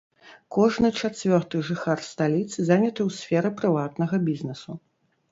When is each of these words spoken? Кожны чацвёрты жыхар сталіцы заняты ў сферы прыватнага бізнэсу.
Кожны 0.55 0.89
чацвёрты 0.99 1.59
жыхар 1.67 2.01
сталіцы 2.11 2.65
заняты 2.69 3.01
ў 3.07 3.17
сферы 3.17 3.51
прыватнага 3.61 4.15
бізнэсу. 4.31 4.71